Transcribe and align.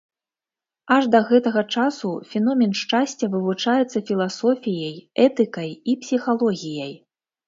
Аж 0.93 1.03
да 1.15 1.19
гэтага 1.31 1.61
часу 1.81 2.09
феномен 2.31 2.73
шчасця 2.79 3.29
вывучаецца 3.33 4.01
філасофіяй, 4.07 4.95
этыкай 5.25 5.71
і 5.93 5.95
псіхалогіяй. 6.07 6.93